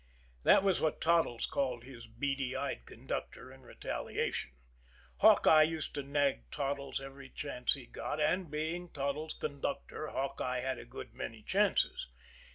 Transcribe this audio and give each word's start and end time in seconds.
That 0.41 0.63
was 0.63 0.81
what 0.81 0.99
Toddles 0.99 1.45
called 1.45 1.83
his 1.83 2.07
beady 2.07 2.55
eyed 2.55 2.87
conductor 2.87 3.51
in 3.51 3.61
retaliation. 3.61 4.53
Hawkeye 5.17 5.61
used 5.61 5.93
to 5.93 6.01
nag 6.01 6.49
Toddles 6.49 6.99
every 6.99 7.29
chance 7.29 7.75
he 7.75 7.85
got, 7.85 8.19
and, 8.19 8.49
being 8.49 8.89
Toddles' 8.89 9.35
conductor, 9.39 10.07
Hawkeye 10.07 10.63
got 10.63 10.79
a 10.79 10.85
good 10.85 11.13
many 11.13 11.43
chances. 11.43 12.07